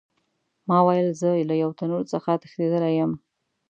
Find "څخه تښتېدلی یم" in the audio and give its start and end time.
2.13-3.11